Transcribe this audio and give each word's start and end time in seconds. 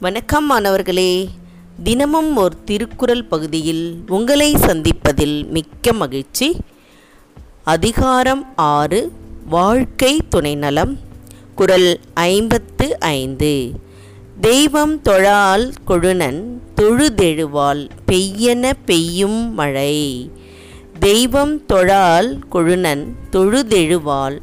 வணக்கம் 0.00 0.46
மாணவர்களே 0.46 1.28
தினமும் 1.82 2.36
ஒரு 2.36 2.64
திருக்குறள் 2.64 3.24
பகுதியில் 3.24 3.98
உங்களை 4.08 4.54
சந்திப்பதில் 4.54 5.46
மிக்க 5.48 5.92
மகிழ்ச்சி. 5.92 6.56
அதிகாரம் 7.64 8.52
ஆறு 8.56 9.12
வாழ்க்கை 9.48 10.18
துணைநலம். 10.28 10.98
குரல் 11.54 12.00
ஐம்பத்து 12.14 13.00
ஐந்து. 13.00 13.70
தெய்வம் 14.40 15.00
தொழால் 15.02 15.72
கொழுனன் 15.86 16.42
தொழுதெழுவாள் 16.76 17.88
பெய்யென 18.06 18.72
பெய்யும் 18.84 19.54
மழை. 19.54 20.30
தெய்வம் 20.98 21.60
தொழால் 21.66 22.38
கொழுனன் 22.52 23.04
தொழுதெழுவாள் 23.32 24.38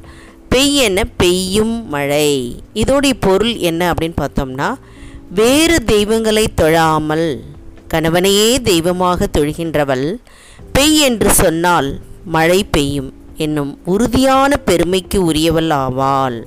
பெய்யென 0.55 1.03
பெய்யும் 1.17 1.89
மழை. 1.89 2.55
இதோடைய 2.73 3.13
பொருள் 3.19 3.55
என்ன 3.55 3.93
அப்படின்னு 3.93 4.15
பார்த்தோம்னா 4.15 4.75
வேறு 5.29 5.83
தெய்வங்களை 5.83 6.47
தொழாமல் 6.61 7.39
கணவனையே 7.87 8.61
தெய்வமாக 8.61 9.27
தொழுகின்றவள் 9.33 10.15
பெய் 10.73 10.97
என்று 10.97 11.29
சொன்னால் 11.29 11.99
மழை 12.25 12.63
பெய்யும் 12.63 13.13
என்னும் 13.35 13.79
உறுதியான 13.85 14.57
பெருமைக்கு 14.57 15.23
உரியவள் 15.23 15.67
ஆவாள். 15.67 16.43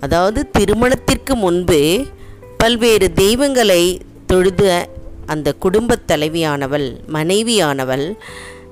அதாவது 0.00 0.50
திருமணத்திற்கு 0.50 1.34
முன்பு 1.34 2.06
பல்வேறு 2.56 3.12
தெய்வங்களை 3.12 4.00
தொழுத 4.26 4.88
அந்த 5.26 5.52
குடும்பத் 5.52 6.04
தலைவியானவள் 6.08 7.00
மனைவியானவள் 7.12 8.16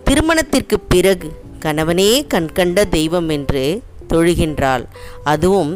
திருமணத்திற்கு 0.04 0.80
பிறகு 0.80 1.32
கணவனே 1.60 2.27
கண்கண்ட 2.27 2.84
தெய்வம் 2.84 3.28
என்று 3.28 3.82
தொழுகின்றாள். 4.12 4.84
அதுவும் 5.24 5.72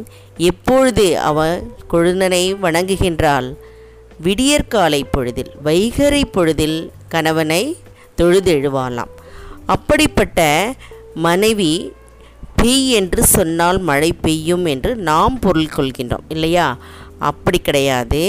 எப்பொழுது 0.51 1.07
அவள் 1.31 1.57
கொழுந்தனை 1.93 2.43
வணங்குகின்றாள். 2.65 3.49
விடியற்காலை 4.23 5.01
பொழுதில் 5.15 5.53
வைகறை 5.65 6.23
பொழுதில் 6.27 6.79
கணவனை 7.09 7.63
தொழுதெழுவாளாம். 8.19 9.13
அப்படிப்பட்ட 9.67 10.41
மனைவி 11.27 11.73
பெய் 12.61 12.87
என்று 12.99 13.23
சொன்னால் 13.37 13.79
மழை 13.89 14.11
பெய்யும் 14.25 14.65
என்று 14.67 14.91
நாம் 15.09 15.35
பொருள் 15.39 15.75
கொள்கின்றோம் 15.77 16.29
இல்லையா? 16.29 16.69
அப்படி 17.29 17.59
கிடையாது. 17.59 18.23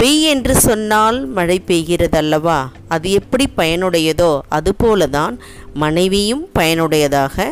பெய் 0.00 0.22
என்று 0.30 0.54
சொன்னால் 0.66 1.18
மழை 1.36 1.56
பெய்கிறது 1.66 2.16
அல்லவா 2.20 2.56
அது 2.88 3.08
எப்படி 3.10 3.44
பயனுடையதோ 3.56 4.30
அதுபோல 4.48 5.06
தான் 5.16 5.34
மனைவியும் 5.74 6.42
பயனுடையதாக 6.58 7.46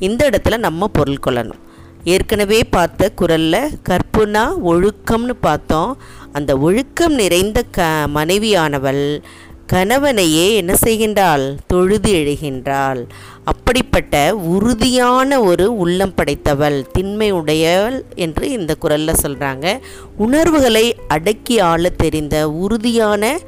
இந்த 0.00 0.30
இடத்துல 0.30 0.58
நம்ம 0.58 0.88
பொருள் 0.88 1.24
கொள்ளணும். 1.26 1.62
ஏற்கனவே 2.04 2.64
பார்த்த 2.64 3.10
குரலில் 3.10 3.78
கற்புனா 3.88 4.44
ஒழுக்கம்னு 4.64 5.34
பார்த்தோம். 5.40 5.96
அந்த 6.32 6.58
ஒழுக்கம் 6.58 7.14
நிறைந்த 7.14 7.62
க 7.70 8.06
மனைவியானவள் 8.14 9.22
கணவனையே 9.66 10.54
என்ன 10.54 10.74
செய்கின்றாள்? 10.86 11.56
தொழுது 11.66 12.12
எழுகின்றாள். 12.12 13.02
அப்படிப்பட்ட 13.44 14.36
உறுதியான 14.36 15.40
ஒரு 15.40 15.76
உள்ளம் 15.76 16.14
படைத்தவள் 16.14 16.86
திண்மை 16.92 17.30
உடையவள் 17.30 18.04
என்று 18.14 18.50
இந்த 18.50 18.74
குரலில் 18.74 19.20
சொல்கிறாங்க 19.22 19.78
உணர்வுகளை 20.16 20.96
அடக்கி 21.08 21.58
ஆள 21.60 21.88
தெரிந்த 21.88 22.50
உறுதியான 22.50 23.38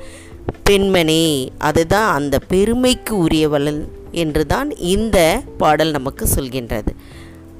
பெண்மணி. 0.62 1.50
அதுதான் 1.58 2.14
அந்த 2.14 2.39
பெருமைக்கு 2.39 3.17
உரியவள் 3.17 4.00
என்று 4.12 4.46
தான் 4.46 4.77
இந்த 4.77 5.42
பாடல் 5.58 5.91
நமக்கு 5.91 6.27
சொல்கின்றது. 6.34 6.92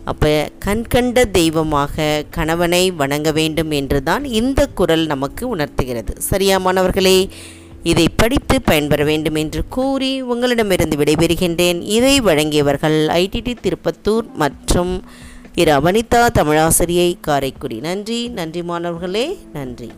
அப்போ 0.05 0.51
கண்கண்ட 0.59 1.25
தெய்வமாக 1.25 2.25
கணவனை 2.31 2.91
வணங்க 2.91 3.33
வேண்டும் 3.33 3.71
என்று 3.71 4.03
தான் 4.03 4.25
இந்த 4.25 4.67
குரல் 4.67 5.07
நமக்கு 5.07 5.49
உணர்த்துகிறது. 5.49 6.15
சரியா 6.19 6.59
மாணவர்களே? 6.59 7.29
இதை 7.83 8.09
படித்து 8.09 8.63
பயன்பெற 8.63 9.05
வேண்டும் 9.05 9.35
என்று 9.35 9.69
கூறி 9.69 10.23
உங்களிடமிருந்து 10.23 10.97
விடைபெறுகின்றேன். 10.97 11.81
இதை 11.83 12.21
வழங்கியவர்கள் 12.21 13.07
ஐடிடி 13.07 13.55
திருப்பத்தூர் 13.63 14.27
மற்றும் 14.35 15.03
இரு 15.55 15.73
அவனிதா 15.73 16.27
தமிழாசிரியை 16.35 17.15
காரைக்குடி. 17.21 17.81
நன்றி 17.81 18.29
நன்றி 18.29 18.63
மாணவர்களே 18.63 19.39
நன்றி. 19.53 19.91